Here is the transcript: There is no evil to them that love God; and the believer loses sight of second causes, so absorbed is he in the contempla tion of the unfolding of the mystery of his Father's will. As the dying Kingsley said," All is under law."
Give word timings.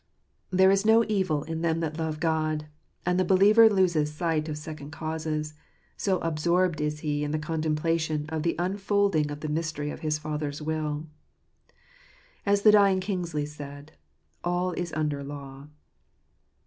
There 0.49 0.71
is 0.71 0.83
no 0.83 1.05
evil 1.07 1.45
to 1.45 1.53
them 1.55 1.79
that 1.81 1.99
love 1.99 2.19
God; 2.19 2.65
and 3.05 3.19
the 3.19 3.23
believer 3.23 3.69
loses 3.69 4.11
sight 4.11 4.49
of 4.49 4.57
second 4.57 4.89
causes, 4.89 5.53
so 5.95 6.17
absorbed 6.21 6.81
is 6.81 7.01
he 7.01 7.23
in 7.23 7.29
the 7.29 7.37
contempla 7.37 7.99
tion 7.99 8.25
of 8.29 8.41
the 8.41 8.55
unfolding 8.57 9.29
of 9.29 9.41
the 9.41 9.47
mystery 9.47 9.91
of 9.91 9.99
his 9.99 10.17
Father's 10.17 10.59
will. 10.59 11.05
As 12.47 12.63
the 12.63 12.71
dying 12.71 12.99
Kingsley 12.99 13.45
said," 13.45 13.91
All 14.43 14.71
is 14.71 14.91
under 14.93 15.23
law." 15.23 15.67